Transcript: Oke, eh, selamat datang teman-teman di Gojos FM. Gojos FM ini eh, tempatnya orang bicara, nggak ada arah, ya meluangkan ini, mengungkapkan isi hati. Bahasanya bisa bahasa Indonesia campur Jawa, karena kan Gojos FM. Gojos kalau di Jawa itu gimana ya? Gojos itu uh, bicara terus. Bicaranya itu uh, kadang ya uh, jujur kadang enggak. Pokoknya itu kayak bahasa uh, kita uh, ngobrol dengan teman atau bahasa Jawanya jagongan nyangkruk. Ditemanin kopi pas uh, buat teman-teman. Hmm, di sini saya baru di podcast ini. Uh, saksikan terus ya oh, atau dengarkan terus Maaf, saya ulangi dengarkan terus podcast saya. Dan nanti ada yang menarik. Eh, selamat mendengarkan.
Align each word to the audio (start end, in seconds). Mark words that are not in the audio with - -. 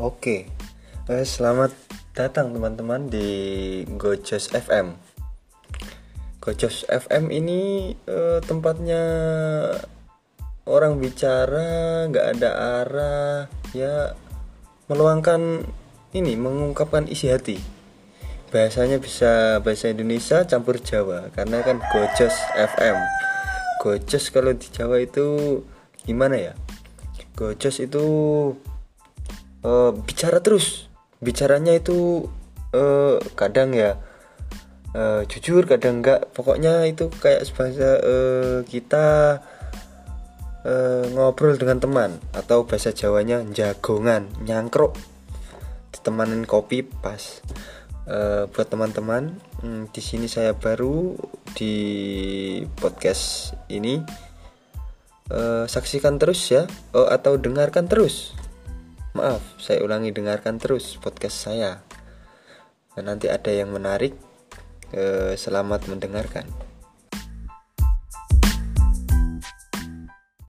Oke, 0.00 0.48
eh, 1.12 1.26
selamat 1.28 1.68
datang 2.16 2.56
teman-teman 2.56 3.12
di 3.12 3.28
Gojos 4.00 4.48
FM. 4.48 4.96
Gojos 6.40 6.88
FM 6.88 7.28
ini 7.28 7.92
eh, 8.08 8.40
tempatnya 8.40 9.04
orang 10.64 10.96
bicara, 10.96 12.08
nggak 12.08 12.24
ada 12.24 12.50
arah, 12.80 13.36
ya 13.76 14.16
meluangkan 14.88 15.60
ini, 16.16 16.40
mengungkapkan 16.40 17.04
isi 17.04 17.28
hati. 17.28 17.60
Bahasanya 18.48 18.96
bisa 18.96 19.60
bahasa 19.60 19.92
Indonesia 19.92 20.48
campur 20.48 20.80
Jawa, 20.80 21.28
karena 21.36 21.60
kan 21.60 21.84
Gojos 21.92 22.32
FM. 22.56 22.96
Gojos 23.84 24.24
kalau 24.32 24.56
di 24.56 24.72
Jawa 24.72 25.04
itu 25.04 25.60
gimana 26.08 26.40
ya? 26.40 26.56
Gojos 27.36 27.76
itu 27.84 28.04
uh, 29.66 29.90
bicara 29.94 30.42
terus. 30.42 30.90
Bicaranya 31.22 31.78
itu 31.78 32.26
uh, 32.74 33.18
kadang 33.38 33.72
ya 33.74 33.98
uh, 34.94 35.22
jujur 35.26 35.64
kadang 35.66 36.02
enggak. 36.02 36.30
Pokoknya 36.34 36.86
itu 36.86 37.08
kayak 37.08 37.46
bahasa 37.54 37.90
uh, 38.02 38.58
kita 38.66 39.38
uh, 40.66 41.04
ngobrol 41.14 41.56
dengan 41.56 41.78
teman 41.78 42.10
atau 42.34 42.66
bahasa 42.66 42.90
Jawanya 42.90 43.42
jagongan 43.50 44.28
nyangkruk. 44.42 44.98
Ditemanin 45.92 46.48
kopi 46.48 46.82
pas 46.82 47.40
uh, 48.10 48.50
buat 48.50 48.68
teman-teman. 48.68 49.38
Hmm, 49.62 49.86
di 49.94 50.02
sini 50.02 50.26
saya 50.26 50.58
baru 50.58 51.14
di 51.54 51.74
podcast 52.78 53.54
ini. 53.70 54.02
Uh, 55.32 55.64
saksikan 55.64 56.20
terus 56.20 56.44
ya 56.52 56.68
oh, 56.92 57.08
atau 57.08 57.40
dengarkan 57.40 57.88
terus 57.88 58.36
Maaf, 59.12 59.44
saya 59.60 59.84
ulangi 59.84 60.08
dengarkan 60.08 60.56
terus 60.56 60.96
podcast 60.96 61.44
saya. 61.44 61.84
Dan 62.96 63.12
nanti 63.12 63.28
ada 63.28 63.52
yang 63.52 63.68
menarik. 63.68 64.16
Eh, 64.88 65.36
selamat 65.36 65.84
mendengarkan. 65.92 66.61